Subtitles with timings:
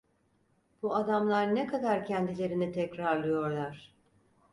[0.83, 3.93] Bu adamlar ne kadar kendilerini tekrarlıyorlar...